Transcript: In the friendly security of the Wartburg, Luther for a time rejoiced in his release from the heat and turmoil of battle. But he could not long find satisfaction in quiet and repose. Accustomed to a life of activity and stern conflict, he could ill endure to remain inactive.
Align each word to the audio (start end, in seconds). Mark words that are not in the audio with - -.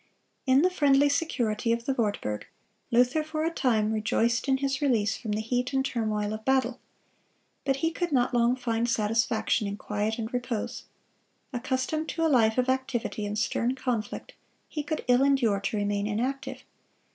In 0.47 0.63
the 0.63 0.71
friendly 0.71 1.09
security 1.09 1.71
of 1.71 1.85
the 1.85 1.93
Wartburg, 1.93 2.47
Luther 2.89 3.23
for 3.23 3.45
a 3.45 3.51
time 3.51 3.91
rejoiced 3.93 4.47
in 4.47 4.57
his 4.57 4.81
release 4.81 5.15
from 5.15 5.33
the 5.33 5.41
heat 5.41 5.73
and 5.73 5.85
turmoil 5.85 6.33
of 6.33 6.43
battle. 6.43 6.79
But 7.65 7.75
he 7.85 7.91
could 7.91 8.11
not 8.11 8.33
long 8.33 8.55
find 8.55 8.89
satisfaction 8.89 9.67
in 9.67 9.77
quiet 9.77 10.17
and 10.17 10.33
repose. 10.33 10.85
Accustomed 11.53 12.09
to 12.09 12.25
a 12.25 12.29
life 12.33 12.57
of 12.57 12.67
activity 12.67 13.27
and 13.27 13.37
stern 13.37 13.75
conflict, 13.75 14.33
he 14.67 14.81
could 14.81 15.05
ill 15.07 15.21
endure 15.23 15.59
to 15.59 15.77
remain 15.77 16.07
inactive. 16.07 16.63